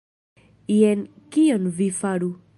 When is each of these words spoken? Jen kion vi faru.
Jen 0.77 1.05
kion 1.37 1.69
vi 1.81 1.91
faru. 2.01 2.33